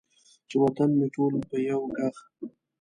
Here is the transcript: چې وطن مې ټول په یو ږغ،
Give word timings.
چې 0.49 0.55
وطن 0.63 0.89
مې 0.99 1.07
ټول 1.15 1.33
په 1.49 1.55
یو 1.69 1.81
ږغ، 1.97 2.13